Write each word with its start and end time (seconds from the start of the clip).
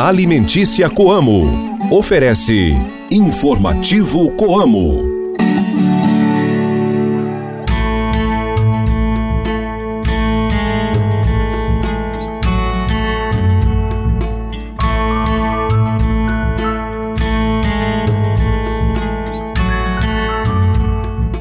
Alimentícia 0.00 0.88
Coamo. 0.88 1.78
Oferece 1.90 2.74
Informativo 3.10 4.30
Coamo. 4.32 5.12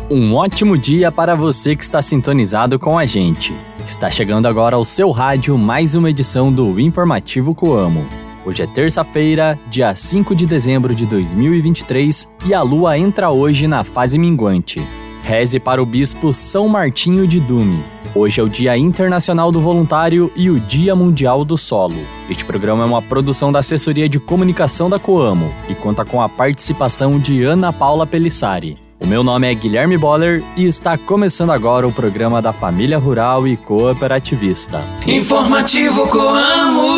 Um 0.09 0.36
ótimo 0.36 0.77
dia 0.77 1.11
para 1.11 1.36
você 1.36 1.75
que 1.75 1.83
está 1.83 2.02
sintonizado 2.02 2.77
com 2.77 2.97
a 2.97 3.05
gente. 3.05 3.54
Está 3.86 4.11
chegando 4.11 4.47
agora 4.47 4.75
ao 4.75 4.83
seu 4.83 5.09
rádio 5.09 5.57
mais 5.57 5.95
uma 5.95 6.09
edição 6.09 6.52
do 6.52 6.79
Informativo 6.79 7.55
Coamo. 7.55 8.21
Hoje 8.43 8.63
é 8.63 8.68
terça-feira, 8.68 9.57
dia 9.69 9.95
5 9.95 10.36
de 10.36 10.47
dezembro 10.47 10.95
de 10.95 11.05
2023 11.05 12.27
e 12.45 12.54
a 12.54 12.61
lua 12.64 12.97
entra 12.97 13.29
hoje 13.29 13.67
na 13.67 13.83
fase 13.83 14.17
minguante. 14.17 14.81
Reze 15.23 15.59
para 15.59 15.81
o 15.81 15.86
bispo 15.86 16.33
São 16.33 16.67
Martinho 16.67 17.27
de 17.27 17.39
Dume. 17.39 17.83
Hoje 18.15 18.41
é 18.41 18.43
o 18.43 18.50
Dia 18.50 18.75
Internacional 18.75 19.51
do 19.51 19.61
Voluntário 19.61 20.31
e 20.36 20.50
o 20.50 20.59
Dia 20.59 20.95
Mundial 20.95 21.45
do 21.45 21.55
Solo. 21.55 21.95
Este 22.29 22.43
programa 22.43 22.83
é 22.83 22.86
uma 22.86 23.01
produção 23.01 23.51
da 23.51 23.59
Assessoria 23.59 24.09
de 24.09 24.19
Comunicação 24.19 24.89
da 24.89 24.97
Coamo 24.97 25.53
e 25.69 25.75
conta 25.75 26.03
com 26.03 26.19
a 26.19 26.28
participação 26.28 27.19
de 27.19 27.43
Ana 27.43 27.71
Paula 27.71 28.07
Pelissari. 28.07 28.75
O 29.00 29.07
meu 29.07 29.23
nome 29.23 29.50
é 29.50 29.53
Guilherme 29.53 29.97
Boller 29.97 30.43
e 30.57 30.65
está 30.65 30.97
começando 30.97 31.51
agora 31.51 31.87
o 31.87 31.92
programa 31.92 32.42
da 32.42 32.52
Família 32.52 32.97
Rural 32.97 33.47
e 33.47 33.55
Cooperativista. 33.55 34.83
Informativo 35.08 36.08
Coamo! 36.08 36.91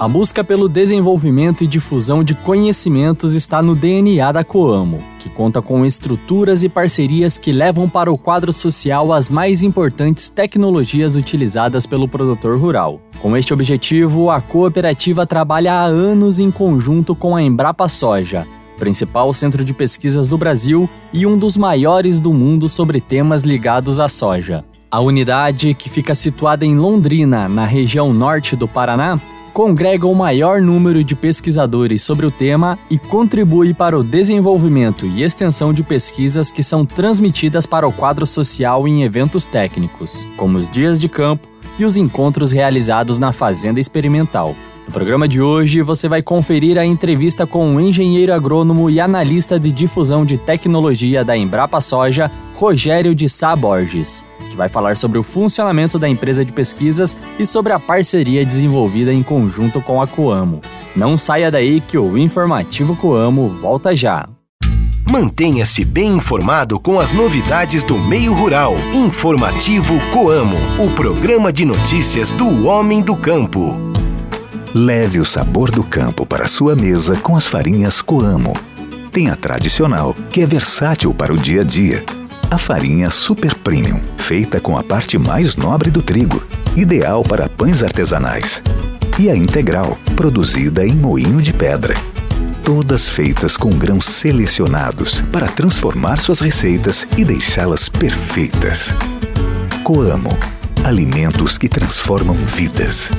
A 0.00 0.08
busca 0.08 0.42
pelo 0.42 0.66
desenvolvimento 0.66 1.62
e 1.62 1.66
difusão 1.66 2.24
de 2.24 2.34
conhecimentos 2.34 3.34
está 3.34 3.60
no 3.60 3.74
DNA 3.74 4.32
da 4.32 4.42
Coamo, 4.42 4.98
que 5.18 5.28
conta 5.28 5.60
com 5.60 5.84
estruturas 5.84 6.62
e 6.62 6.70
parcerias 6.70 7.36
que 7.36 7.52
levam 7.52 7.86
para 7.86 8.10
o 8.10 8.16
quadro 8.16 8.50
social 8.50 9.12
as 9.12 9.28
mais 9.28 9.62
importantes 9.62 10.30
tecnologias 10.30 11.16
utilizadas 11.16 11.86
pelo 11.86 12.08
produtor 12.08 12.58
rural. 12.58 12.98
Com 13.20 13.36
este 13.36 13.52
objetivo, 13.52 14.30
a 14.30 14.40
cooperativa 14.40 15.26
trabalha 15.26 15.74
há 15.74 15.84
anos 15.84 16.40
em 16.40 16.50
conjunto 16.50 17.14
com 17.14 17.36
a 17.36 17.42
Embrapa 17.42 17.86
Soja 17.86 18.46
principal 18.78 19.34
centro 19.34 19.62
de 19.62 19.74
pesquisas 19.74 20.26
do 20.26 20.38
Brasil 20.38 20.88
e 21.12 21.26
um 21.26 21.36
dos 21.36 21.58
maiores 21.58 22.18
do 22.18 22.32
mundo 22.32 22.66
sobre 22.66 22.98
temas 22.98 23.42
ligados 23.42 24.00
à 24.00 24.08
soja. 24.08 24.64
A 24.90 25.00
unidade, 25.00 25.74
que 25.74 25.90
fica 25.90 26.14
situada 26.14 26.64
em 26.64 26.78
Londrina, 26.78 27.46
na 27.46 27.66
região 27.66 28.10
norte 28.10 28.56
do 28.56 28.66
Paraná, 28.66 29.20
congrega 29.52 30.06
o 30.06 30.14
maior 30.14 30.60
número 30.62 31.04
de 31.04 31.14
pesquisadores 31.14 32.02
sobre 32.02 32.24
o 32.24 32.30
tema 32.30 32.78
e 32.88 32.98
contribui 32.98 33.74
para 33.74 33.98
o 33.98 34.02
desenvolvimento 34.02 35.04
e 35.06 35.22
extensão 35.22 35.72
de 35.72 35.82
pesquisas 35.82 36.50
que 36.50 36.62
são 36.62 36.86
transmitidas 36.86 37.66
para 37.66 37.86
o 37.86 37.92
quadro 37.92 38.26
social 38.26 38.88
em 38.88 39.02
eventos 39.02 39.46
técnicos, 39.46 40.26
como 40.36 40.58
os 40.58 40.70
dias 40.70 41.00
de 41.00 41.08
campo 41.08 41.46
e 41.78 41.84
os 41.84 41.96
encontros 41.96 42.52
realizados 42.52 43.18
na 43.18 43.32
Fazenda 43.32 43.80
Experimental. 43.80 44.54
No 44.86 44.92
programa 44.92 45.28
de 45.28 45.40
hoje, 45.40 45.82
você 45.82 46.08
vai 46.08 46.20
conferir 46.20 46.76
a 46.76 46.84
entrevista 46.84 47.46
com 47.46 47.76
o 47.76 47.80
engenheiro 47.80 48.34
agrônomo 48.34 48.90
e 48.90 48.98
analista 48.98 49.58
de 49.58 49.70
difusão 49.70 50.24
de 50.24 50.36
tecnologia 50.36 51.24
da 51.24 51.36
Embrapa 51.36 51.80
Soja, 51.80 52.30
Rogério 52.54 53.14
de 53.14 53.28
Sá 53.28 53.54
Borges, 53.54 54.24
vai 54.60 54.68
falar 54.68 54.94
sobre 54.94 55.18
o 55.18 55.22
funcionamento 55.22 55.98
da 55.98 56.06
empresa 56.06 56.44
de 56.44 56.52
pesquisas 56.52 57.16
e 57.38 57.46
sobre 57.46 57.72
a 57.72 57.78
parceria 57.78 58.44
desenvolvida 58.44 59.10
em 59.10 59.22
conjunto 59.22 59.80
com 59.80 60.02
a 60.02 60.06
Coamo. 60.06 60.60
Não 60.94 61.16
saia 61.16 61.50
daí 61.50 61.80
que 61.80 61.96
o 61.96 62.18
Informativo 62.18 62.94
Coamo 62.94 63.48
volta 63.48 63.94
já. 63.96 64.28
Mantenha-se 65.10 65.82
bem 65.82 66.16
informado 66.18 66.78
com 66.78 67.00
as 67.00 67.10
novidades 67.10 67.82
do 67.82 67.98
meio 67.98 68.34
rural. 68.34 68.74
Informativo 68.92 69.94
Coamo, 70.12 70.56
o 70.78 70.94
programa 70.94 71.50
de 71.50 71.64
notícias 71.64 72.30
do 72.30 72.66
homem 72.66 73.00
do 73.00 73.16
campo. 73.16 73.74
Leve 74.74 75.18
o 75.18 75.24
sabor 75.24 75.70
do 75.70 75.82
campo 75.82 76.26
para 76.26 76.46
sua 76.46 76.76
mesa 76.76 77.16
com 77.16 77.34
as 77.34 77.46
farinhas 77.46 78.02
Coamo. 78.02 78.52
Tem 79.10 79.30
a 79.30 79.36
tradicional, 79.36 80.14
que 80.30 80.42
é 80.42 80.46
versátil 80.46 81.12
para 81.14 81.32
o 81.32 81.38
dia 81.38 81.62
a 81.62 81.64
dia. 81.64 82.19
A 82.50 82.58
farinha 82.58 83.10
Super 83.10 83.54
Premium, 83.54 84.00
feita 84.18 84.60
com 84.60 84.76
a 84.76 84.82
parte 84.82 85.16
mais 85.16 85.54
nobre 85.54 85.88
do 85.88 86.02
trigo, 86.02 86.42
ideal 86.76 87.22
para 87.22 87.48
pães 87.48 87.84
artesanais. 87.84 88.60
E 89.20 89.30
a 89.30 89.36
integral, 89.36 89.96
produzida 90.16 90.84
em 90.84 90.92
moinho 90.92 91.40
de 91.40 91.52
pedra. 91.52 91.94
Todas 92.64 93.08
feitas 93.08 93.56
com 93.56 93.70
grãos 93.70 94.06
selecionados 94.06 95.20
para 95.32 95.46
transformar 95.46 96.20
suas 96.20 96.40
receitas 96.40 97.06
e 97.16 97.24
deixá-las 97.24 97.88
perfeitas. 97.88 98.96
Coamo 99.84 100.36
alimentos 100.82 101.56
que 101.56 101.68
transformam 101.68 102.34
vidas. 102.34 103.12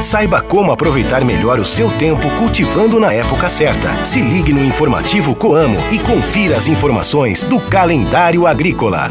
Saiba 0.00 0.40
como 0.40 0.70
aproveitar 0.70 1.24
melhor 1.24 1.58
o 1.58 1.64
seu 1.64 1.90
tempo 1.90 2.30
cultivando 2.38 3.00
na 3.00 3.12
época 3.12 3.48
certa. 3.48 3.92
Se 4.04 4.20
ligue 4.20 4.52
no 4.52 4.64
informativo 4.64 5.34
Coamo 5.34 5.76
e 5.90 5.98
confira 5.98 6.56
as 6.56 6.68
informações 6.68 7.42
do 7.42 7.58
calendário 7.58 8.46
agrícola. 8.46 9.10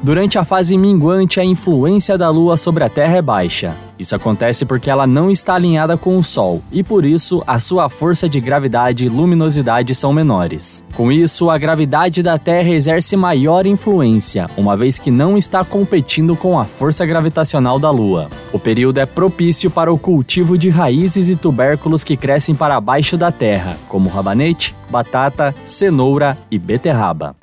Durante 0.00 0.38
a 0.38 0.44
fase 0.44 0.78
minguante, 0.78 1.40
a 1.40 1.44
influência 1.44 2.16
da 2.16 2.30
Lua 2.30 2.56
sobre 2.56 2.84
a 2.84 2.88
Terra 2.88 3.16
é 3.16 3.22
baixa. 3.22 3.89
Isso 4.00 4.16
acontece 4.16 4.64
porque 4.64 4.88
ela 4.88 5.06
não 5.06 5.30
está 5.30 5.54
alinhada 5.54 5.94
com 5.94 6.16
o 6.16 6.24
Sol 6.24 6.62
e 6.72 6.82
por 6.82 7.04
isso 7.04 7.42
a 7.46 7.58
sua 7.58 7.90
força 7.90 8.26
de 8.26 8.40
gravidade 8.40 9.04
e 9.04 9.08
luminosidade 9.10 9.94
são 9.94 10.10
menores. 10.10 10.82
Com 10.96 11.12
isso, 11.12 11.50
a 11.50 11.58
gravidade 11.58 12.22
da 12.22 12.38
Terra 12.38 12.70
exerce 12.70 13.14
maior 13.14 13.66
influência, 13.66 14.46
uma 14.56 14.74
vez 14.74 14.98
que 14.98 15.10
não 15.10 15.36
está 15.36 15.62
competindo 15.62 16.34
com 16.34 16.58
a 16.58 16.64
força 16.64 17.04
gravitacional 17.04 17.78
da 17.78 17.90
Lua. 17.90 18.30
O 18.54 18.58
período 18.58 18.98
é 18.98 19.04
propício 19.04 19.70
para 19.70 19.92
o 19.92 19.98
cultivo 19.98 20.56
de 20.56 20.70
raízes 20.70 21.28
e 21.28 21.36
tubérculos 21.36 22.02
que 22.02 22.16
crescem 22.16 22.54
para 22.54 22.80
baixo 22.80 23.18
da 23.18 23.30
terra, 23.30 23.76
como 23.86 24.08
rabanete, 24.08 24.74
batata, 24.88 25.54
cenoura 25.66 26.38
e 26.50 26.58
beterraba. 26.58 27.36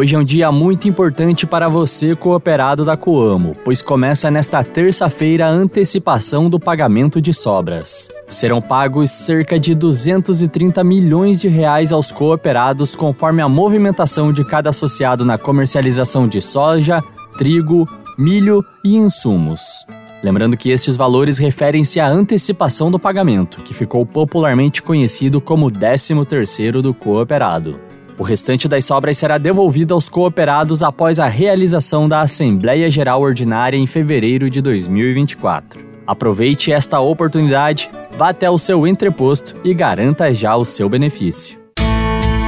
Hoje 0.00 0.16
é 0.16 0.18
um 0.18 0.24
dia 0.24 0.50
muito 0.50 0.88
importante 0.88 1.46
para 1.46 1.68
você, 1.68 2.16
cooperado 2.16 2.86
da 2.86 2.96
Coamo, 2.96 3.54
pois 3.62 3.82
começa 3.82 4.30
nesta 4.30 4.64
terça-feira 4.64 5.44
a 5.44 5.50
antecipação 5.50 6.48
do 6.48 6.58
pagamento 6.58 7.20
de 7.20 7.34
sobras. 7.34 8.08
Serão 8.26 8.62
pagos 8.62 9.10
cerca 9.10 9.60
de 9.60 9.74
230 9.74 10.82
milhões 10.82 11.38
de 11.38 11.48
reais 11.48 11.92
aos 11.92 12.10
cooperados 12.10 12.96
conforme 12.96 13.42
a 13.42 13.48
movimentação 13.48 14.32
de 14.32 14.42
cada 14.42 14.70
associado 14.70 15.22
na 15.22 15.36
comercialização 15.36 16.26
de 16.26 16.40
soja, 16.40 17.04
trigo, 17.36 17.86
milho 18.16 18.64
e 18.82 18.96
insumos. 18.96 19.84
Lembrando 20.24 20.56
que 20.56 20.70
estes 20.70 20.96
valores 20.96 21.36
referem-se 21.36 22.00
à 22.00 22.08
antecipação 22.08 22.90
do 22.90 22.98
pagamento, 22.98 23.62
que 23.62 23.74
ficou 23.74 24.06
popularmente 24.06 24.80
conhecido 24.80 25.42
como 25.42 25.70
13º 25.70 26.80
do 26.80 26.94
cooperado. 26.94 27.89
O 28.20 28.22
restante 28.22 28.68
das 28.68 28.84
sobras 28.84 29.16
será 29.16 29.38
devolvido 29.38 29.94
aos 29.94 30.06
cooperados 30.06 30.82
após 30.82 31.18
a 31.18 31.26
realização 31.26 32.06
da 32.06 32.20
Assembleia 32.20 32.90
Geral 32.90 33.22
Ordinária 33.22 33.78
em 33.78 33.86
fevereiro 33.86 34.50
de 34.50 34.60
2024. 34.60 35.82
Aproveite 36.06 36.70
esta 36.70 37.00
oportunidade, 37.00 37.90
vá 38.18 38.28
até 38.28 38.50
o 38.50 38.58
seu 38.58 38.86
entreposto 38.86 39.54
e 39.64 39.72
garanta 39.72 40.34
já 40.34 40.54
o 40.54 40.66
seu 40.66 40.86
benefício. 40.86 41.58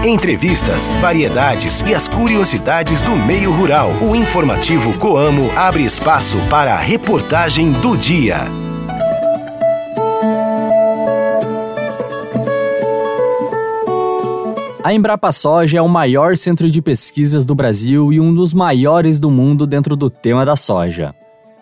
Entrevistas, 0.05 0.91
variedades 1.01 1.81
e 1.81 1.95
as 1.95 2.07
curiosidades 2.07 3.01
do 3.01 3.17
meio 3.27 3.51
rural. 3.51 3.93
O 4.03 4.15
informativo 4.15 4.93
Coamo 4.99 5.51
abre 5.57 5.85
espaço 5.85 6.37
para 6.51 6.75
a 6.75 6.81
reportagem 6.81 7.73
do 7.73 7.97
dia. 7.97 8.62
A 14.85 14.93
Embrapa 14.93 15.31
Soja 15.31 15.79
é 15.79 15.83
o 15.83 15.89
maior 15.89 16.37
centro 16.37 16.69
de 16.69 16.83
pesquisas 16.83 17.45
do 17.45 17.55
Brasil 17.55 18.13
e 18.13 18.19
um 18.19 18.35
dos 18.35 18.53
maiores 18.53 19.21
do 19.21 19.31
mundo 19.31 19.65
dentro 19.65 19.95
do 19.95 20.11
tema 20.11 20.45
da 20.45 20.57
soja. 20.57 21.15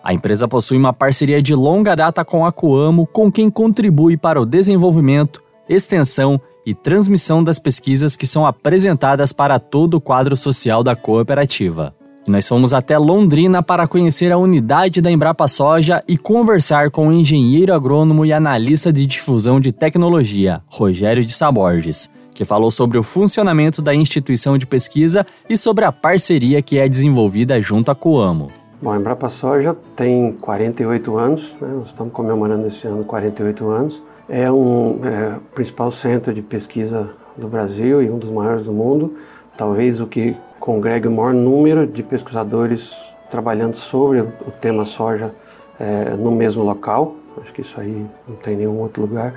A 0.03 0.11
empresa 0.11 0.47
possui 0.47 0.75
uma 0.75 0.91
parceria 0.91 1.39
de 1.39 1.53
longa 1.53 1.95
data 1.95 2.25
com 2.25 2.43
a 2.43 2.51
Coamo, 2.51 3.05
com 3.05 3.31
quem 3.31 3.51
contribui 3.51 4.17
para 4.17 4.41
o 4.41 4.45
desenvolvimento, 4.45 5.39
extensão 5.69 6.41
e 6.65 6.73
transmissão 6.73 7.43
das 7.43 7.59
pesquisas 7.59 8.17
que 8.17 8.25
são 8.25 8.43
apresentadas 8.43 9.31
para 9.31 9.59
todo 9.59 9.97
o 9.97 10.01
quadro 10.01 10.35
social 10.35 10.83
da 10.83 10.95
cooperativa. 10.95 11.93
E 12.27 12.31
nós 12.31 12.47
fomos 12.47 12.73
até 12.73 12.97
Londrina 12.97 13.61
para 13.61 13.87
conhecer 13.87 14.31
a 14.31 14.37
unidade 14.37 14.99
da 14.99 15.11
Embrapa 15.11 15.47
Soja 15.47 16.01
e 16.07 16.17
conversar 16.17 16.89
com 16.89 17.09
o 17.09 17.13
engenheiro 17.13 17.71
agrônomo 17.71 18.25
e 18.25 18.33
analista 18.33 18.91
de 18.91 19.05
difusão 19.05 19.59
de 19.59 19.71
tecnologia, 19.71 20.63
Rogério 20.67 21.23
de 21.23 21.31
Saborges 21.31 22.09
que 22.41 22.45
falou 22.45 22.71
sobre 22.71 22.97
o 22.97 23.03
funcionamento 23.03 23.83
da 23.83 23.93
instituição 23.93 24.57
de 24.57 24.65
pesquisa 24.65 25.23
e 25.47 25.55
sobre 25.55 25.85
a 25.85 25.91
parceria 25.91 26.59
que 26.59 26.79
é 26.79 26.89
desenvolvida 26.89 27.61
junto 27.61 27.91
à 27.91 27.95
Coamo. 27.95 28.47
Bom, 28.81 28.91
a 28.91 28.97
Embrapa 28.97 29.29
Soja 29.29 29.77
tem 29.95 30.31
48 30.41 31.17
anos, 31.19 31.55
né? 31.61 31.69
nós 31.71 31.89
estamos 31.89 32.11
comemorando 32.11 32.67
esse 32.67 32.87
ano 32.87 33.03
48 33.03 33.69
anos. 33.69 34.01
É 34.27 34.51
um 34.51 35.01
é, 35.05 35.35
principal 35.53 35.91
centro 35.91 36.33
de 36.33 36.41
pesquisa 36.41 37.11
do 37.37 37.47
Brasil 37.47 38.01
e 38.01 38.09
um 38.09 38.17
dos 38.17 38.31
maiores 38.31 38.65
do 38.65 38.73
mundo, 38.73 39.15
talvez 39.55 39.99
o 39.99 40.07
que 40.07 40.35
congrega 40.59 41.07
o 41.07 41.11
maior 41.11 41.35
número 41.35 41.85
de 41.85 42.01
pesquisadores 42.01 42.91
trabalhando 43.29 43.75
sobre 43.75 44.21
o 44.21 44.51
tema 44.59 44.83
soja 44.83 45.31
é, 45.79 46.15
no 46.17 46.31
mesmo 46.31 46.63
local. 46.63 47.17
Acho 47.39 47.53
que 47.53 47.61
isso 47.61 47.79
aí 47.79 48.03
não 48.27 48.35
tem 48.37 48.55
nenhum 48.55 48.79
outro 48.79 49.03
lugar. 49.03 49.35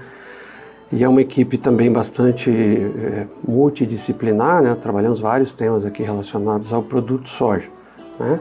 E 0.94 1.02
é 1.02 1.08
uma 1.08 1.20
equipe 1.20 1.58
também 1.58 1.90
bastante 1.90 2.48
é, 2.52 3.26
multidisciplinar, 3.44 4.62
né? 4.62 4.76
trabalhamos 4.80 5.18
vários 5.18 5.52
temas 5.52 5.84
aqui 5.84 6.04
relacionados 6.04 6.72
ao 6.72 6.84
produto 6.84 7.28
soja. 7.28 7.68
Né? 8.16 8.38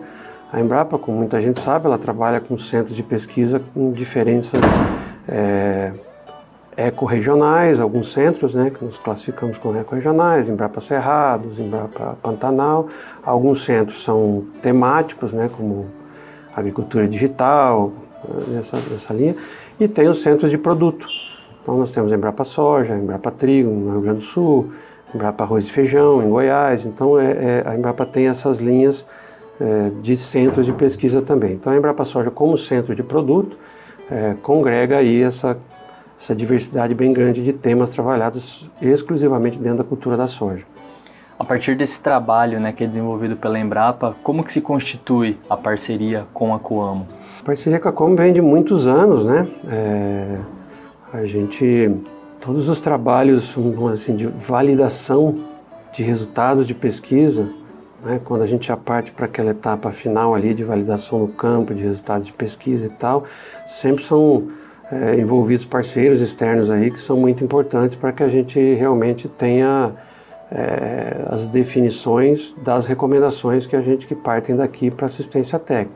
A 0.52 0.62
Embrapa, 0.62 1.00
como 1.00 1.18
muita 1.18 1.42
gente 1.42 1.60
sabe, 1.60 1.88
ela 1.88 1.98
trabalha 1.98 2.40
com 2.40 2.56
centros 2.56 2.96
de 2.96 3.02
pesquisa 3.02 3.60
com 3.74 3.92
diferenças 3.92 4.62
é, 5.28 5.94
ecorregionais, 6.78 7.80
alguns 7.80 8.12
centros, 8.12 8.54
né, 8.54 8.70
que 8.70 8.86
nos 8.86 9.00
classificamos 9.00 9.58
como 9.58 9.80
ecorregionais, 9.80 10.48
Embrapa 10.48 10.80
Cerrados, 10.80 11.58
Embrapa 11.58 12.16
Pantanal. 12.22 12.88
Alguns 13.24 13.66
centros 13.66 14.04
são 14.04 14.46
temáticos, 14.62 15.34
né, 15.34 15.50
como 15.58 15.88
agricultura 16.56 17.08
digital, 17.08 17.92
nessa, 18.48 18.78
nessa 18.92 19.12
linha, 19.12 19.36
e 19.80 19.88
tem 19.88 20.08
os 20.08 20.22
centros 20.22 20.52
de 20.52 20.58
produto. 20.60 21.08
Então 21.64 21.78
nós 21.78 21.92
temos 21.92 22.12
Embrapa 22.12 22.44
Soja, 22.44 22.94
Embrapa 22.94 23.32
Trigo 23.32 23.72
no 23.72 23.92
Rio 23.94 24.02
Grande 24.02 24.20
do 24.20 24.26
Sul, 24.26 24.72
Embrapa 25.16 25.46
Arroz 25.46 25.66
e 25.68 25.72
Feijão 25.72 26.22
em 26.22 26.30
Goiás. 26.30 26.86
Então 26.86 27.18
é, 27.18 27.32
é, 27.32 27.64
a 27.66 27.76
Embrapa 27.76 28.06
tem 28.06 28.28
essas 28.28 28.60
linhas 28.60 29.06
é, 29.60 29.90
de 30.02 30.18
centros 30.18 30.66
de 30.66 30.74
pesquisa 30.74 31.22
também. 31.22 31.54
Então 31.54 31.72
a 31.72 31.78
Embrapa 31.78 32.04
Soja 32.04 32.30
como 32.30 32.58
centro 32.58 32.94
de 32.94 33.02
produto 33.02 33.58
é, 34.12 34.36
congrega 34.42 34.98
aí 34.98 35.24
essa 35.24 35.58
essa 36.24 36.34
diversidade 36.34 36.96
bem 36.96 37.12
grande 37.12 37.44
de 37.44 37.52
temas 37.52 37.90
trabalhados 37.90 38.70
exclusivamente 38.82 39.60
dentro 39.60 39.80
da 39.80 39.84
cultura 39.84 40.16
da 40.16 40.26
soja. 40.26 40.64
A 41.38 41.44
partir 41.44 41.76
desse 41.76 42.00
trabalho 42.00 42.62
né, 42.62 42.72
que 42.72 42.86
é 42.86 42.88
desenvolvido 42.88 43.36
pela 43.36 43.60
Embrapa, 43.60 44.16
como 44.24 44.42
que 44.42 44.54
se 44.54 44.62
constitui 44.62 45.38
a 45.50 45.58
parceria 45.58 46.26
com 46.34 46.54
a 46.54 46.60
Coamo? 46.60 47.06
A 47.42 47.44
parceria 47.44 47.78
com 47.78 47.90
a 47.90 47.92
Coamo 47.92 48.16
vem 48.16 48.32
de 48.32 48.42
muitos 48.42 48.88
anos, 48.88 49.26
né? 49.26 49.46
A 51.14 51.28
gente, 51.28 51.92
todos 52.42 52.68
os 52.68 52.80
trabalhos 52.80 53.56
assim, 53.94 54.16
de 54.16 54.26
validação 54.26 55.36
de 55.94 56.02
resultados 56.02 56.66
de 56.66 56.74
pesquisa, 56.74 57.48
né, 58.04 58.20
quando 58.26 58.42
a 58.42 58.48
gente 58.48 58.66
já 58.66 58.76
parte 58.76 59.12
para 59.12 59.28
aquela 59.28 59.52
etapa 59.52 59.92
final 59.92 60.34
ali 60.34 60.56
de 60.56 60.64
validação 60.64 61.20
no 61.20 61.28
campo, 61.28 61.72
de 61.72 61.84
resultados 61.84 62.26
de 62.26 62.34
pesquisa 62.34 62.88
e 62.88 62.90
tal, 62.90 63.26
sempre 63.68 64.04
são 64.04 64.48
é, 64.92 65.14
envolvidos 65.20 65.66
parceiros 65.66 66.20
externos 66.20 66.72
aí 66.72 66.90
que 66.90 67.00
são 67.00 67.16
muito 67.16 67.44
importantes 67.44 67.96
para 67.96 68.12
que 68.12 68.24
a 68.24 68.28
gente 68.28 68.60
realmente 68.74 69.28
tenha 69.28 69.92
é, 70.52 71.28
as 71.28 71.46
definições 71.46 72.56
das 72.64 72.88
recomendações 72.88 73.68
que 73.68 73.76
a 73.76 73.82
gente 73.82 74.08
que 74.08 74.16
partem 74.16 74.56
daqui 74.56 74.90
para 74.90 75.06
assistência 75.06 75.60
técnica. 75.60 75.94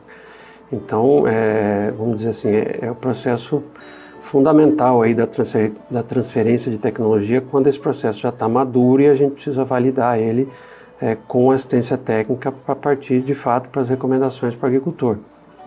Então, 0.72 1.26
é, 1.26 1.92
vamos 1.98 2.18
dizer 2.18 2.28
assim, 2.28 2.50
é, 2.50 2.78
é, 2.82 2.90
o 2.92 2.94
processo 2.94 3.64
fundamental 4.28 5.02
aí 5.02 5.14
da, 5.14 5.26
transfer, 5.26 5.72
da 5.90 6.02
transferência 6.02 6.70
de 6.70 6.78
tecnologia 6.78 7.40
quando 7.40 7.66
esse 7.66 7.78
processo 7.78 8.20
já 8.20 8.28
está 8.28 8.48
maduro 8.48 9.02
e 9.02 9.08
a 9.08 9.14
gente 9.14 9.32
precisa 9.32 9.64
validar 9.64 10.18
ele 10.18 10.48
é, 11.00 11.16
com 11.26 11.50
assistência 11.50 11.96
técnica 11.96 12.52
para 12.52 12.74
partir 12.74 13.20
de 13.20 13.34
fato 13.34 13.68
para 13.68 13.82
as 13.82 13.88
recomendações 13.88 14.54
para 14.54 14.66
o 14.66 14.68
agricultor. 14.68 15.16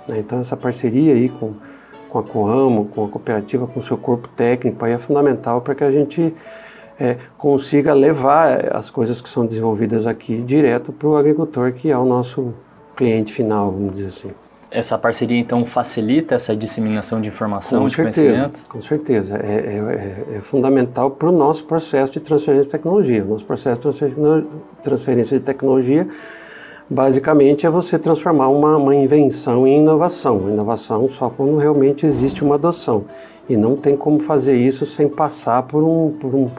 Então, 0.10 0.40
essa 0.40 0.58
parceria 0.58 1.14
aí 1.14 1.30
com 1.30 1.54
com 2.12 2.20
a 2.20 2.24
Coamo, 2.24 2.86
com 2.86 3.06
a 3.06 3.08
cooperativa, 3.08 3.66
com 3.66 3.80
o 3.80 3.84
seu 3.84 3.98
corpo 3.98 4.28
técnico, 4.28 4.84
aí 4.84 4.92
é 4.92 4.98
fundamental 4.98 5.62
para 5.62 5.74
que 5.74 5.84
a 5.84 5.92
gente 5.92 6.34
é, 7.00 7.16
consiga 7.38 7.94
levar 7.94 8.76
as 8.76 8.90
coisas 8.90 9.22
que 9.22 9.30
são 9.30 9.46
desenvolvidas 9.46 10.06
aqui 10.06 10.42
direto 10.42 10.92
para 10.92 11.08
o 11.08 11.16
agricultor, 11.16 11.72
que 11.72 11.90
é 11.90 11.98
o 11.98 12.06
nosso 12.06 12.54
cliente 12.98 13.34
final, 13.34 13.72
vamos 13.72 13.94
dizer 13.94 14.08
assim. 14.08 14.32
Essa 14.72 14.98
parceria, 14.98 15.38
então, 15.38 15.66
facilita 15.66 16.34
essa 16.34 16.56
disseminação 16.56 17.20
de 17.20 17.28
informação, 17.28 17.82
com 17.82 17.88
de 17.88 17.96
certeza, 17.96 18.22
conhecimento? 18.22 18.64
Com 18.70 18.82
certeza. 18.82 19.36
É, 19.36 20.26
é, 20.32 20.38
é 20.38 20.42
fundamental 20.42 21.12
para 21.12 21.28
o 21.28 21.32
nosso 21.32 21.66
processo 21.66 22.14
de 22.14 22.22
transferência 22.22 22.64
de 22.64 22.70
tecnologia. 22.70 23.22
O 23.22 23.28
nosso 23.28 23.44
processo 23.44 23.82
de 23.82 24.46
transferência 24.82 25.38
de 25.38 25.44
tecnologia 25.44 26.08
basicamente 26.90 27.66
é 27.66 27.70
você 27.70 28.00
transformar 28.00 28.48
uma, 28.48 28.78
uma 28.78 28.96
invenção 28.96 29.68
em 29.68 29.82
inovação. 29.82 30.50
inovação 30.50 31.10
só 31.10 31.30
quando 31.30 31.58
realmente 31.58 32.06
existe 32.06 32.42
uma 32.42 32.56
adoção. 32.56 33.04
E 33.50 33.58
não 33.58 33.76
tem 33.76 33.98
como 33.98 34.20
fazer 34.20 34.56
isso 34.56 34.86
sem 34.86 35.10
passar 35.10 35.64
por 35.64 35.84
um, 35.84 36.12
por 36.12 36.34
um, 36.34 36.50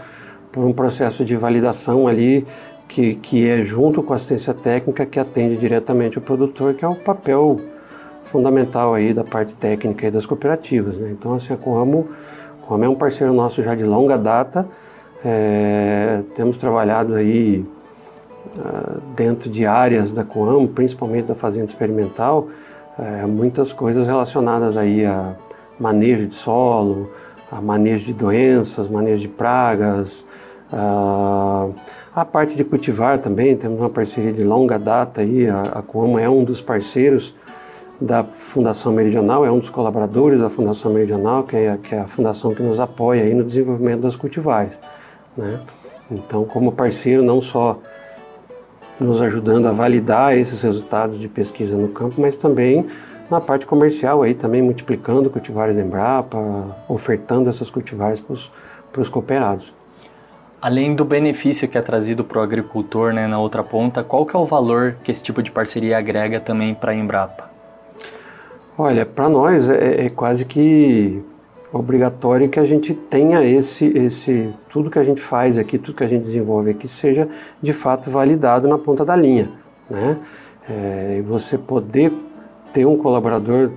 por 0.51 0.65
um 0.65 0.73
processo 0.73 1.25
de 1.25 1.35
validação 1.35 2.07
ali 2.07 2.47
que, 2.89 3.15
que 3.17 3.49
é 3.49 3.65
junto 3.65 4.03
com 4.03 4.13
a 4.13 4.17
assistência 4.17 4.53
técnica 4.53 5.07
que 5.07 5.19
atende 5.19 5.57
diretamente 5.57 6.19
o 6.19 6.21
produtor, 6.21 6.75
que 6.75 6.85
é 6.85 6.89
o 6.89 6.95
papel 6.95 7.59
fundamental 8.33 8.95
aí 8.95 9.13
da 9.13 9.23
parte 9.23 9.55
técnica 9.55 10.09
e 10.09 10.11
das 10.11 10.27
cooperativas. 10.27 10.97
Né? 10.97 11.11
Então, 11.13 11.35
assim, 11.35 11.53
a 11.53 11.57
Coamo, 11.57 12.09
Coamo 12.67 12.85
é 12.85 12.89
um 12.89 12.95
parceiro 12.95 13.33
nosso 13.33 13.63
já 13.63 13.75
de 13.75 13.85
longa 13.85 14.17
data, 14.17 14.67
é, 15.25 16.21
temos 16.35 16.59
trabalhado 16.59 17.15
aí 17.15 17.65
ah, 18.59 18.99
dentro 19.15 19.49
de 19.49 19.65
áreas 19.65 20.13
da 20.13 20.25
Coamo, 20.25 20.69
principalmente 20.69 21.27
da 21.27 21.35
fazenda 21.35 21.67
experimental, 21.67 22.49
uh, 22.99 23.29
muitas 23.29 23.73
coisas 23.73 24.07
relacionadas 24.07 24.77
aí 24.77 25.07
a 25.07 25.35
manejo 25.79 26.27
de 26.27 26.35
solo, 26.35 27.11
a 27.51 27.61
manejo 27.61 28.05
de 28.05 28.13
doenças, 28.13 28.89
manejo 28.89 29.23
de 29.23 29.29
pragas, 29.29 30.25
uh, 30.73 31.73
a 32.15 32.25
parte 32.25 32.55
de 32.55 32.65
cultivar 32.65 33.19
também, 33.19 33.57
temos 33.57 33.79
uma 33.79 33.89
parceria 33.89 34.33
de 34.33 34.45
longa 34.45 34.79
data 34.79 35.23
aí, 35.23 35.49
a, 35.49 35.63
a 35.63 35.83
Coamo 35.83 36.19
é 36.19 36.29
um 36.29 36.45
dos 36.45 36.61
parceiros 36.61 37.35
da 38.03 38.25
Fundação 38.25 38.93
Meridional, 38.93 39.47
é 39.47 39.51
um 39.51 39.59
dos 39.59 39.71
colaboradores 39.71 40.41
da 40.41 40.51
Fundação 40.51 40.93
Meridional, 40.93 41.45
que 41.45 41.57
é, 41.57 41.79
que 41.81 41.95
é 41.95 42.01
a 42.01 42.07
fundação 42.07 42.55
que 42.55 42.63
nos 42.63 42.81
apoia 42.81 43.23
aí 43.23 43.33
no 43.33 43.45
desenvolvimento 43.45 44.01
das 44.01 44.17
cultivares. 44.17 44.73
Né? 45.37 45.61
Então, 46.11 46.45
como 46.45 46.73
parceiro, 46.73 47.23
não 47.23 47.41
só 47.41 47.79
nos 49.01 49.23
ajudando 49.23 49.67
a 49.67 49.73
validar 49.73 50.37
esses 50.37 50.61
resultados 50.61 51.19
de 51.19 51.29
pesquisa 51.29 51.77
no 51.77 51.89
campo, 51.89 52.21
mas 52.21 52.37
também 52.37 52.87
na 53.31 53.41
parte 53.41 53.65
comercial 53.65 54.23
aí 54.23 54.35
também 54.35 54.61
multiplicando 54.61 55.31
cultivares 55.31 55.77
da 55.77 55.83
Embrapa, 55.83 56.39
ofertando 56.89 57.49
essas 57.49 57.71
cultivares 57.71 58.21
para 58.21 59.01
os 59.01 59.09
cooperados. 59.09 59.73
Além 60.61 60.95
do 60.95 61.05
benefício 61.05 61.67
que 61.67 61.79
é 61.79 61.83
trazido 61.83 62.23
para 62.23 62.39
o 62.39 62.43
agricultor 62.43 63.13
né, 63.13 63.27
na 63.27 63.39
outra 63.39 63.65
ponta, 63.65 64.05
qual 64.05 64.27
que 64.27 64.37
é 64.37 64.39
o 64.39 64.45
valor 64.45 64.97
que 65.03 65.11
esse 65.11 65.23
tipo 65.23 65.43
de 65.43 65.51
parceria 65.51 65.99
agrega 65.99 66.39
também 66.39 66.75
para 66.75 66.93
a 66.93 66.95
Embrapa? 66.95 67.52
Olha, 68.77 69.05
para 69.05 69.29
nós 69.29 69.69
é, 69.69 70.07
é, 70.07 70.09
quase 70.09 70.47
que 70.47 71.23
obrigatório 71.71 72.49
que 72.49 72.59
a 72.59 72.65
gente 72.65 72.95
tenha 72.95 73.45
esse, 73.45 73.87
esse 73.87 74.49
tudo 74.71 74.91
que 74.91 74.99
a 74.99 75.05
gente 75.05 75.21
faz 75.21 75.59
aqui, 75.59 75.79
tudo 75.79 75.97
que 75.97 76.05
a 76.05 76.07
gente 76.07 76.23
desenvolve 76.23 76.71
aqui 76.71 76.89
seja 76.89 77.29
de 77.61 77.73
fato 77.73 78.11
validado 78.11 78.67
na 78.67 78.79
ponta 78.79 79.05
da 79.05 79.15
linha, 79.15 79.51
né? 79.91 80.19
É, 80.69 81.17
e 81.19 81.23
você 81.23 81.59
poder 81.59 82.13
ter 82.73 82.87
um 82.87 82.97
colaborador 82.97 83.71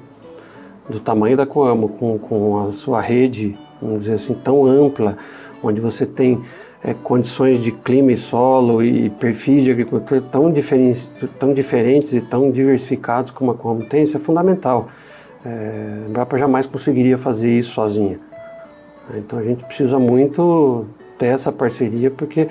do 0.89 0.99
tamanho 0.99 1.35
da 1.35 1.45
Coamo, 1.45 1.89
com, 1.89 2.17
com 2.17 2.67
a 2.67 2.71
sua 2.71 3.01
rede, 3.01 3.57
vamos 3.81 4.03
dizer 4.03 4.13
assim, 4.13 4.33
tão 4.33 4.65
ampla, 4.65 5.17
onde 5.61 5.81
você 5.81 6.05
tem 6.05 6.41
é, 6.85 6.93
condições 6.93 7.63
de 7.63 7.71
clima 7.71 8.11
e 8.11 8.17
solo 8.17 8.83
e 8.83 9.09
perfis 9.09 9.63
de 9.63 9.71
agricultura 9.71 10.21
tão, 10.21 10.51
diferen 10.51 10.93
tão 11.39 11.51
diferentes 11.51 12.13
e 12.13 12.21
tão 12.21 12.51
diversificados 12.51 13.31
como 13.31 13.49
a 13.49 13.55
Coamo 13.55 13.83
tem, 13.83 14.03
isso 14.03 14.15
é 14.15 14.19
fundamental. 14.19 14.87
É, 15.43 16.03
a 16.05 16.09
Embrapa 16.09 16.37
jamais 16.37 16.67
conseguiria 16.67 17.17
fazer 17.17 17.49
isso 17.51 17.73
sozinha. 17.73 18.17
Então 19.15 19.39
a 19.39 19.43
gente 19.43 19.63
precisa 19.63 19.97
muito 19.97 20.85
ter 21.17 21.27
essa 21.27 21.51
parceria, 21.51 22.11
porque 22.11 22.47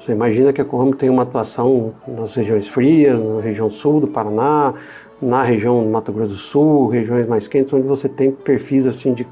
você 0.00 0.10
imagina 0.10 0.52
que 0.52 0.60
a 0.60 0.64
Coamo 0.64 0.96
tem 0.96 1.08
uma 1.08 1.22
atuação 1.22 1.94
nas 2.06 2.34
regiões 2.34 2.66
frias, 2.66 3.22
na 3.22 3.40
região 3.40 3.70
sul 3.70 4.00
do 4.00 4.08
Paraná, 4.08 4.74
na 5.22 5.42
região 5.44 5.84
do 5.84 5.88
Mato 5.88 6.12
Grosso 6.12 6.32
do 6.32 6.38
Sul, 6.38 6.88
regiões 6.88 7.28
mais 7.28 7.46
quentes, 7.46 7.72
onde 7.72 7.86
você 7.86 8.08
tem 8.08 8.32
perfis 8.32 8.88
assim 8.88 9.14
de, 9.14 9.26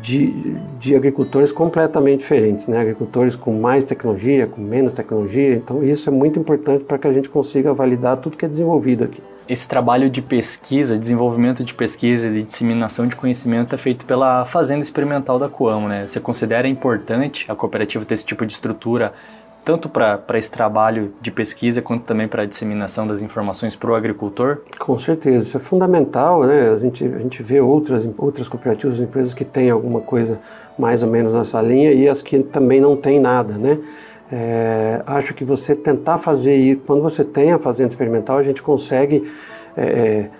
de, 0.00 0.56
de 0.78 0.94
agricultores 0.94 1.50
completamente 1.50 2.20
diferentes, 2.20 2.66
né? 2.66 2.80
agricultores 2.80 3.34
com 3.34 3.58
mais 3.58 3.82
tecnologia, 3.82 4.46
com 4.46 4.60
menos 4.60 4.92
tecnologia. 4.92 5.56
Então 5.56 5.82
isso 5.82 6.08
é 6.08 6.12
muito 6.12 6.38
importante 6.38 6.84
para 6.84 6.98
que 6.98 7.06
a 7.06 7.12
gente 7.12 7.28
consiga 7.28 7.74
validar 7.74 8.16
tudo 8.18 8.36
que 8.36 8.44
é 8.44 8.48
desenvolvido 8.48 9.04
aqui. 9.04 9.20
Esse 9.48 9.66
trabalho 9.66 10.08
de 10.08 10.22
pesquisa, 10.22 10.96
desenvolvimento 10.96 11.64
de 11.64 11.74
pesquisa 11.74 12.28
e 12.28 12.32
de 12.32 12.42
disseminação 12.44 13.08
de 13.08 13.16
conhecimento 13.16 13.74
é 13.74 13.78
feito 13.78 14.06
pela 14.06 14.44
Fazenda 14.44 14.82
Experimental 14.82 15.36
da 15.36 15.48
Coamo, 15.48 15.88
né? 15.88 16.06
Você 16.06 16.20
considera 16.20 16.68
importante 16.68 17.44
a 17.48 17.54
cooperativa 17.54 18.04
ter 18.04 18.14
esse 18.14 18.24
tipo 18.24 18.46
de 18.46 18.52
estrutura 18.52 19.12
tanto 19.64 19.88
para 19.88 20.38
esse 20.38 20.50
trabalho 20.50 21.12
de 21.20 21.30
pesquisa 21.30 21.80
quanto 21.80 22.04
também 22.04 22.26
para 22.26 22.42
a 22.42 22.46
disseminação 22.46 23.06
das 23.06 23.22
informações 23.22 23.76
para 23.76 23.90
o 23.90 23.94
agricultor? 23.94 24.58
Com 24.78 24.98
certeza, 24.98 25.46
isso 25.46 25.56
é 25.56 25.60
fundamental, 25.60 26.42
né? 26.44 26.70
A 26.70 26.78
gente, 26.78 27.04
a 27.04 27.18
gente 27.18 27.42
vê 27.42 27.60
outras, 27.60 28.08
outras 28.18 28.48
cooperativas, 28.48 28.98
empresas 29.00 29.34
que 29.34 29.44
têm 29.44 29.70
alguma 29.70 30.00
coisa 30.00 30.38
mais 30.78 31.02
ou 31.02 31.08
menos 31.08 31.34
nessa 31.34 31.60
linha 31.60 31.92
e 31.92 32.08
as 32.08 32.22
que 32.22 32.42
também 32.42 32.80
não 32.80 32.96
têm 32.96 33.20
nada, 33.20 33.54
né? 33.54 33.78
É, 34.30 35.02
acho 35.06 35.34
que 35.34 35.44
você 35.44 35.74
tentar 35.76 36.18
fazer 36.18 36.56
isso, 36.56 36.80
quando 36.86 37.02
você 37.02 37.22
tem 37.22 37.52
a 37.52 37.58
fazenda 37.58 37.88
experimental, 37.88 38.38
a 38.38 38.42
gente 38.42 38.62
consegue 38.62 39.30
é, 39.76 39.84
é 39.84 40.30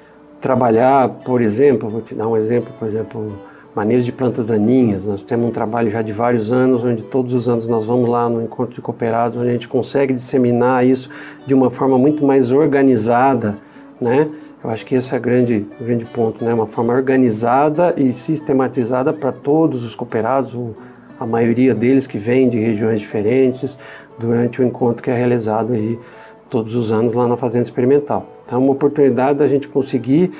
trabalhar, 0.40 1.08
por 1.08 1.40
exemplo, 1.40 1.88
vou 1.88 2.00
te 2.00 2.14
dar 2.14 2.26
um 2.26 2.36
exemplo, 2.36 2.72
por 2.78 2.88
exemplo, 2.88 3.32
manejo 3.74 4.04
de 4.04 4.12
plantas 4.12 4.44
daninhas. 4.44 5.06
Nós 5.06 5.22
temos 5.22 5.48
um 5.48 5.50
trabalho 5.50 5.90
já 5.90 6.02
de 6.02 6.12
vários 6.12 6.52
anos, 6.52 6.84
onde 6.84 7.02
todos 7.02 7.32
os 7.32 7.48
anos 7.48 7.66
nós 7.66 7.86
vamos 7.86 8.08
lá 8.08 8.28
no 8.28 8.42
encontro 8.42 8.74
de 8.74 8.80
cooperados, 8.80 9.36
onde 9.36 9.48
a 9.48 9.52
gente 9.52 9.68
consegue 9.68 10.12
disseminar 10.12 10.86
isso 10.86 11.08
de 11.46 11.54
uma 11.54 11.70
forma 11.70 11.98
muito 11.98 12.24
mais 12.24 12.52
organizada, 12.52 13.56
né? 14.00 14.28
Eu 14.62 14.70
acho 14.70 14.86
que 14.86 14.94
esse 14.94 15.12
é 15.12 15.18
o 15.18 15.20
grande, 15.20 15.66
grande 15.80 16.04
ponto, 16.04 16.44
né? 16.44 16.54
Uma 16.54 16.66
forma 16.66 16.92
organizada 16.92 17.94
e 17.96 18.12
sistematizada 18.12 19.12
para 19.12 19.32
todos 19.32 19.82
os 19.82 19.94
cooperados, 19.94 20.54
a 21.18 21.26
maioria 21.26 21.74
deles 21.74 22.06
que 22.06 22.18
vêm 22.18 22.48
de 22.48 22.58
regiões 22.58 23.00
diferentes, 23.00 23.76
durante 24.18 24.60
o 24.60 24.64
encontro 24.64 25.02
que 25.02 25.10
é 25.10 25.16
realizado 25.16 25.72
aí 25.72 25.98
todos 26.48 26.74
os 26.74 26.92
anos 26.92 27.14
lá 27.14 27.26
na 27.26 27.36
Fazenda 27.36 27.62
Experimental. 27.62 28.26
Então, 28.46 28.60
é 28.60 28.62
uma 28.62 28.72
oportunidade 28.72 29.38
da 29.38 29.48
gente 29.48 29.66
conseguir 29.66 30.30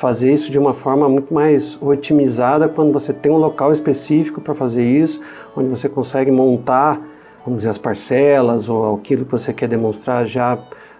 fazer 0.00 0.32
isso 0.32 0.50
de 0.50 0.58
uma 0.58 0.72
forma 0.72 1.06
muito 1.10 1.32
mais 1.32 1.76
otimizada 1.78 2.70
quando 2.70 2.90
você 2.90 3.12
tem 3.12 3.30
um 3.30 3.36
local 3.36 3.70
específico 3.70 4.40
para 4.40 4.54
fazer 4.54 4.82
isso, 4.82 5.20
onde 5.54 5.68
você 5.68 5.90
consegue 5.90 6.30
montar, 6.30 6.98
vamos 7.44 7.58
dizer, 7.58 7.68
as 7.68 7.76
parcelas 7.76 8.66
ou 8.66 8.94
aquilo 8.94 9.26
que 9.26 9.30
você 9.30 9.52
quer 9.52 9.68
demonstrar 9.68 10.24
já. 10.24 10.56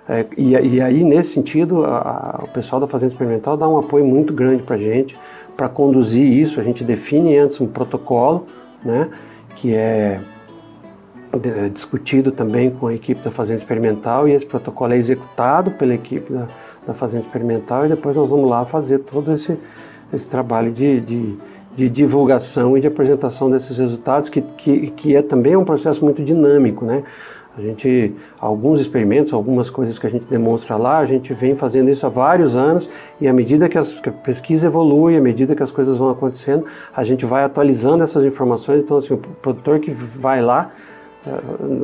É, 0.07 0.27
e, 0.37 0.51
e, 0.51 0.83
aí, 0.83 1.03
nesse 1.03 1.33
sentido, 1.33 1.83
a, 1.87 2.41
a, 2.41 2.45
o 2.45 2.49
pessoal 2.49 2.79
da 2.79 2.87
Fazenda 2.87 3.11
Experimental 3.11 3.57
dá 3.57 3.67
um 3.67 3.79
apoio 3.79 4.05
muito 4.05 4.35
grande 4.35 4.63
para 4.63 4.77
a 4.77 4.79
gente 4.79 5.17
para 5.57 5.67
conduzir 5.67 6.23
isso. 6.23 6.61
A 6.61 6.63
gente 6.63 6.85
define 6.85 7.39
antes 7.39 7.59
um 7.59 7.67
protocolo, 7.67 8.45
né, 8.85 9.09
que 9.57 9.75
é 9.75 10.21
discutido 11.73 12.33
também 12.33 12.71
com 12.71 12.89
a 12.89 12.95
equipe 12.95 13.23
da 13.23 13.31
Fazenda 13.31 13.61
Experimental 13.61 14.29
e 14.29 14.33
esse 14.33 14.45
protocolo 14.45 14.93
é 14.93 14.97
executado 14.97 15.71
pela 15.71 15.95
equipe 15.95 16.31
da 16.33 16.47
da 16.87 16.95
fazenda 16.95 17.21
experimental 17.21 17.87
e 17.87 17.89
depois 17.89 18.17
nós 18.17 18.29
vamos 18.29 18.49
lá 18.49 18.65
fazer 18.65 18.99
todo 19.01 19.33
esse, 19.33 19.59
esse 20.13 20.27
trabalho 20.27 20.73
de, 20.73 21.01
de, 21.01 21.37
de 21.77 21.89
divulgação 21.89 22.77
e 22.77 22.81
de 22.81 22.87
apresentação 22.87 23.51
desses 23.51 23.77
resultados, 23.77 24.29
que, 24.29 24.41
que, 24.41 24.91
que 24.91 25.17
é 25.17 25.23
também 25.23 25.57
um 25.57 25.65
processo 25.65 26.05
muito 26.05 26.23
dinâmico, 26.23 26.85
né? 26.85 27.03
A 27.59 27.61
gente, 27.61 28.15
alguns 28.39 28.81
experimentos, 28.81 29.33
algumas 29.33 29.69
coisas 29.69 29.99
que 29.99 30.07
a 30.07 30.11
gente 30.11 30.29
demonstra 30.29 30.77
lá, 30.77 30.99
a 30.99 31.05
gente 31.05 31.35
vem 31.35 31.57
fazendo 31.57 31.91
isso 31.91 32.07
há 32.07 32.09
vários 32.09 32.55
anos 32.55 32.89
e 33.21 33.27
à 33.27 33.33
medida 33.33 33.69
que, 33.69 33.77
as, 33.77 34.01
que 34.01 34.09
a 34.09 34.13
pesquisa 34.13 34.69
evolui, 34.69 35.17
à 35.17 35.21
medida 35.21 35.55
que 35.55 35.63
as 35.63 35.71
coisas 35.71 35.99
vão 35.99 36.09
acontecendo, 36.09 36.65
a 36.95 37.03
gente 37.03 37.27
vai 37.27 37.43
atualizando 37.43 38.05
essas 38.05 38.25
informações. 38.25 38.83
Então, 38.83 38.97
assim, 38.97 39.15
o 39.15 39.19
produtor 39.19 39.81
que 39.81 39.91
vai 39.91 40.41
lá, 40.41 40.71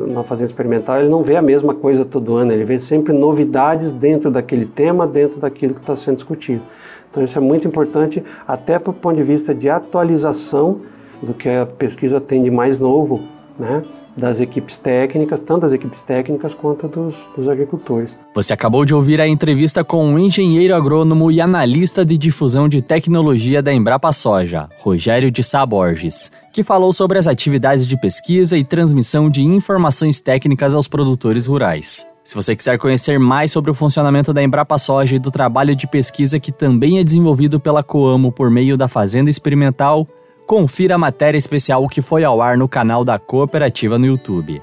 na 0.07 0.23
fazenda 0.23 0.47
experimental, 0.47 0.99
ele 0.99 1.09
não 1.09 1.21
vê 1.21 1.35
a 1.35 1.41
mesma 1.41 1.73
coisa 1.73 2.03
todo 2.03 2.35
ano, 2.35 2.51
ele 2.51 2.63
vê 2.63 2.79
sempre 2.79 3.13
novidades 3.13 3.91
dentro 3.91 4.31
daquele 4.31 4.65
tema, 4.65 5.05
dentro 5.05 5.39
daquilo 5.39 5.75
que 5.75 5.81
está 5.81 5.95
sendo 5.95 6.15
discutido. 6.15 6.61
Então 7.09 7.23
isso 7.23 7.37
é 7.37 7.41
muito 7.41 7.67
importante 7.67 8.23
até 8.47 8.79
para 8.79 8.91
o 8.91 8.93
ponto 8.93 9.15
de 9.15 9.23
vista 9.23 9.53
de 9.53 9.69
atualização 9.69 10.79
do 11.21 11.33
que 11.33 11.49
a 11.49 11.65
pesquisa 11.65 12.19
tem 12.19 12.43
de 12.43 12.51
mais 12.51 12.79
novo, 12.79 13.21
né? 13.57 13.81
Das 14.17 14.39
equipes 14.39 14.77
técnicas, 14.77 15.39
tanto 15.39 15.61
das 15.61 15.73
equipes 15.73 16.01
técnicas 16.01 16.53
quanto 16.53 16.87
dos, 16.87 17.15
dos, 17.35 17.47
agricultores. 17.47 18.09
Você 18.33 18.51
acabou 18.51 18.83
de 18.83 18.93
ouvir 18.93 19.21
a 19.21 19.27
entrevista 19.27 19.83
com 19.83 20.13
o 20.13 20.19
engenheiro 20.19 20.75
agrônomo 20.75 21.31
e 21.31 21.39
analista 21.39 22.03
de 22.03 22.17
difusão 22.17 22.67
de 22.67 22.81
tecnologia 22.81 23.61
da 23.61 23.71
Embrapa 23.71 24.11
Soja, 24.11 24.67
Rogério 24.79 25.29
de 25.29 25.43
Sá 25.43 25.65
Borges, 25.65 26.31
que 26.51 26.63
falou 26.63 26.91
sobre 26.91 27.19
as 27.19 27.27
atividades 27.27 27.85
de 27.85 27.95
pesquisa 27.95 28.57
e 28.57 28.63
transmissão 28.63 29.29
de 29.29 29.43
informações 29.43 30.19
técnicas 30.19 30.73
aos 30.73 30.87
produtores 30.87 31.45
rurais. 31.45 32.05
Se 32.23 32.35
você 32.35 32.57
quiser 32.57 32.77
conhecer 32.77 33.17
mais 33.17 33.53
sobre 33.53 33.71
o 33.71 33.73
funcionamento 33.73 34.33
da 34.33 34.43
Embrapa 34.43 34.77
Soja 34.77 35.15
e 35.15 35.19
do 35.19 35.31
trabalho 35.31 35.73
de 35.73 35.87
pesquisa 35.87 36.39
que 36.39 36.51
também 36.51 36.99
é 36.99 37.03
desenvolvido 37.03 37.57
pela 37.57 37.81
Coamo 37.81 38.33
por 38.33 38.51
meio 38.51 38.75
da 38.75 38.89
Fazenda 38.89 39.29
Experimental, 39.29 40.05
confira 40.47 40.95
a 40.95 40.97
matéria 40.97 41.37
especial 41.37 41.85
que 41.89 42.01
foi 42.01 42.23
ao 42.23 42.41
ar 42.41 42.57
no 42.57 42.69
canal 42.69 43.03
da 43.03 43.19
Cooperativa 43.19 43.99
no 43.99 44.05
YouTube. 44.05 44.61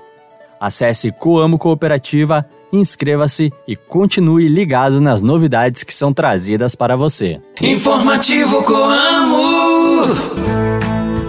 Acesse 0.59 1.13
Coamo 1.13 1.59
Cooperativa, 1.59 2.43
inscreva-se 2.73 3.53
e 3.69 3.77
continue 3.77 4.49
ligado 4.49 4.99
nas 4.99 5.21
novidades 5.21 5.85
que 5.85 5.93
são 5.93 6.11
trazidas 6.11 6.75
para 6.75 6.97
você. 6.97 7.39
Informativo 7.61 8.63
Coamo! 8.63 10.07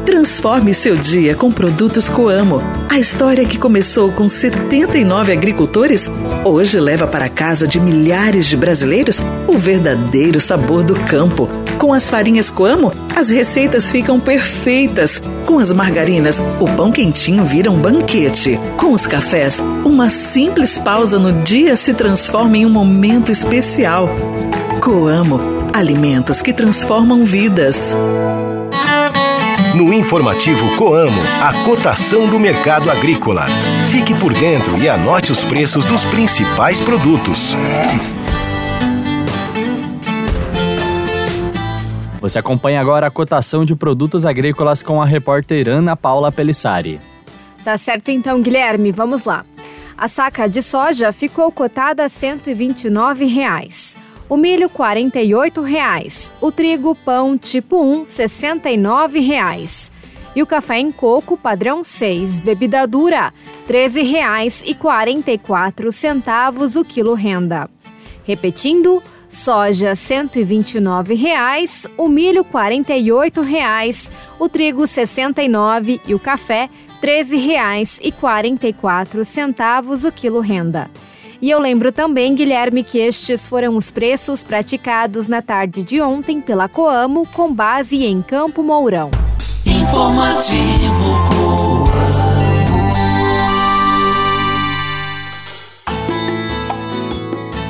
Transforme 0.05 0.73
seu 0.73 0.95
dia 0.95 1.35
com 1.35 1.51
produtos 1.51 2.07
Coamo. 2.07 2.59
A 2.89 2.97
história 2.97 3.45
que 3.45 3.59
começou 3.59 4.11
com 4.13 4.29
79 4.29 5.33
agricultores, 5.33 6.09
hoje 6.45 6.79
leva 6.79 7.05
para 7.05 7.27
casa 7.27 7.67
de 7.67 7.79
milhares 7.79 8.45
de 8.45 8.55
brasileiros 8.55 9.19
o 9.47 9.57
verdadeiro 9.57 10.39
sabor 10.39 10.83
do 10.83 10.95
campo. 10.95 11.49
Com 11.77 11.93
as 11.93 12.09
farinhas 12.09 12.49
Coamo, 12.49 12.91
as 13.15 13.29
receitas 13.29 13.91
ficam 13.91 14.19
perfeitas. 14.19 15.21
Com 15.45 15.59
as 15.59 15.71
margarinas, 15.71 16.41
o 16.59 16.65
pão 16.75 16.91
quentinho 16.91 17.45
vira 17.45 17.69
um 17.69 17.77
banquete. 17.77 18.59
Com 18.77 18.91
os 18.91 19.05
cafés, 19.05 19.59
uma 19.83 20.09
simples 20.09 20.77
pausa 20.77 21.19
no 21.19 21.31
dia 21.43 21.75
se 21.75 21.93
transforma 21.93 22.57
em 22.57 22.65
um 22.65 22.69
momento 22.69 23.31
especial. 23.31 24.09
Coamo, 24.81 25.39
alimentos 25.73 26.41
que 26.41 26.53
transformam 26.53 27.25
vidas. 27.25 27.95
No 29.75 29.93
informativo 29.93 30.73
Coamo, 30.77 31.21
a 31.43 31.51
cotação 31.65 32.25
do 32.27 32.39
mercado 32.39 32.89
agrícola. 32.89 33.45
Fique 33.91 34.13
por 34.15 34.33
dentro 34.33 34.77
e 34.77 34.87
anote 34.87 35.33
os 35.33 35.43
preços 35.43 35.83
dos 35.83 36.05
principais 36.05 36.79
produtos. 36.79 37.55
Você 42.25 42.39
acompanha 42.39 42.81
agora 42.81 43.05
a 43.05 43.11
cotação 43.11 43.63
de 43.63 43.75
produtos 43.75 44.25
agrícolas 44.25 44.81
com 44.81 44.99
a 44.99 45.05
repórter 45.05 45.69
Ana 45.69 45.95
Paula 45.95 46.31
Pelissari. 46.31 46.99
Tá 47.63 47.77
certo 47.77 48.09
então, 48.09 48.41
Guilherme, 48.41 48.91
vamos 48.91 49.25
lá. 49.25 49.45
A 49.95 50.07
saca 50.07 50.49
de 50.49 50.63
soja 50.63 51.11
ficou 51.11 51.51
cotada 51.51 52.01
a 52.01 52.07
R$ 52.07 52.09
129. 52.09 53.25
Reais 53.25 53.95
o 54.27 54.35
milho 54.35 54.67
R$ 54.67 54.73
48,00, 54.73 56.31
o 56.41 56.51
trigo 56.51 56.95
pão 56.95 57.37
tipo 57.37 57.79
1 57.79 57.99
R$ 57.99 58.05
69,00 58.05 59.91
e 60.35 60.41
o 60.41 60.47
café 60.47 60.79
em 60.79 60.91
coco 60.91 61.37
padrão 61.37 61.83
6, 61.83 62.39
bebida 62.39 62.87
dura 62.87 63.31
R$ 63.67 63.87
13,44 63.87 66.75
o 66.75 66.83
quilo 66.83 67.13
renda. 67.13 67.69
Repetindo, 68.23 69.03
soja 69.35 69.89
R$ 69.89 69.95
129,00, 69.95 71.91
o 71.97 72.07
milho 72.07 72.43
R$ 72.43 72.49
48,00, 72.49 74.09
o 74.39 74.47
trigo 74.47 74.81
R$ 74.81 74.87
69 74.87 75.99
e 76.07 76.15
o 76.15 76.19
café 76.19 76.69
R$ 77.01 77.23
13,44 77.23 80.07
o 80.07 80.11
quilo 80.11 80.39
renda. 80.39 80.89
E 81.41 81.49
eu 81.49 81.59
lembro 81.59 81.91
também, 81.91 82.33
Guilherme, 82.33 82.81
que 82.83 82.97
estes 82.97 83.45
foram 83.47 83.75
os 83.75 83.91
preços 83.91 84.41
praticados 84.41 85.27
na 85.27 85.41
tarde 85.41 85.83
de 85.83 86.01
ontem 86.01 86.41
pela 86.41 86.69
Coamo, 86.69 87.27
com 87.33 87.53
base 87.53 88.05
em 88.05 88.21
Campo 88.21 88.63
Mourão. 88.63 89.11
Informativo 89.65 91.64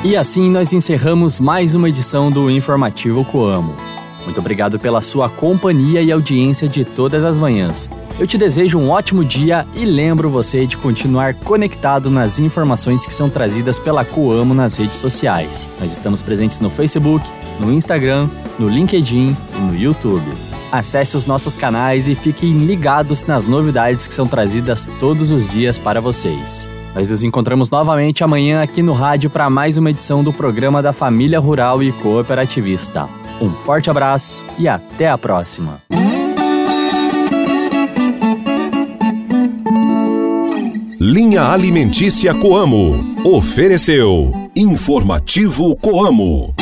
E 0.06 0.16
assim 0.16 0.48
nós 0.48 0.72
encerramos 0.72 1.40
mais 1.40 1.74
uma 1.74 1.88
edição 1.88 2.30
do 2.30 2.48
Informativo 2.48 3.24
Coamo. 3.24 3.74
Muito 4.24 4.38
obrigado 4.38 4.78
pela 4.78 5.02
sua 5.02 5.28
companhia 5.28 6.00
e 6.00 6.12
audiência 6.12 6.68
de 6.68 6.84
todas 6.84 7.24
as 7.24 7.36
manhãs. 7.36 7.90
Eu 8.16 8.24
te 8.24 8.38
desejo 8.38 8.78
um 8.78 8.88
ótimo 8.88 9.24
dia 9.24 9.66
e 9.74 9.84
lembro 9.84 10.30
você 10.30 10.64
de 10.64 10.76
continuar 10.76 11.34
conectado 11.34 12.08
nas 12.08 12.38
informações 12.38 13.04
que 13.04 13.12
são 13.12 13.28
trazidas 13.28 13.80
pela 13.80 14.04
Coamo 14.04 14.54
nas 14.54 14.76
redes 14.76 14.98
sociais. 14.98 15.68
Nós 15.80 15.92
estamos 15.92 16.22
presentes 16.22 16.60
no 16.60 16.70
Facebook, 16.70 17.28
no 17.58 17.72
Instagram, 17.72 18.28
no 18.60 18.68
LinkedIn 18.68 19.36
e 19.56 19.58
no 19.58 19.76
YouTube. 19.76 20.30
Acesse 20.70 21.16
os 21.16 21.26
nossos 21.26 21.56
canais 21.56 22.06
e 22.06 22.14
fiquem 22.14 22.56
ligados 22.58 23.24
nas 23.24 23.44
novidades 23.48 24.06
que 24.06 24.14
são 24.14 24.28
trazidas 24.28 24.88
todos 25.00 25.32
os 25.32 25.48
dias 25.48 25.78
para 25.78 26.00
vocês. 26.00 26.75
Nós 26.96 27.10
nos 27.10 27.22
encontramos 27.22 27.68
novamente 27.68 28.24
amanhã 28.24 28.62
aqui 28.62 28.80
no 28.80 28.94
rádio 28.94 29.28
para 29.28 29.50
mais 29.50 29.76
uma 29.76 29.90
edição 29.90 30.24
do 30.24 30.32
programa 30.32 30.82
da 30.82 30.94
Família 30.94 31.38
Rural 31.38 31.82
e 31.82 31.92
Cooperativista. 31.92 33.06
Um 33.38 33.50
forte 33.50 33.90
abraço 33.90 34.42
e 34.58 34.66
até 34.66 35.06
a 35.06 35.18
próxima. 35.18 35.82
Linha 40.98 41.42
Alimentícia 41.42 42.32
Coamo. 42.32 43.14
Ofereceu 43.26 44.32
Informativo 44.56 45.76
Coamo. 45.76 46.54